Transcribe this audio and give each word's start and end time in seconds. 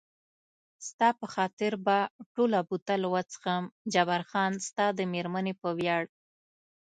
ستا 0.87 1.07
په 1.19 1.25
خاطر 1.33 1.71
به 1.85 1.97
ټوله 2.33 2.59
بوتل 2.67 3.01
وڅښم، 3.13 3.63
جبار 3.93 4.21
خان 4.29 4.53
ستا 4.67 4.85
د 4.97 4.99
مېرمنې 5.13 5.53
په 5.61 5.69
ویاړ. 5.77 6.03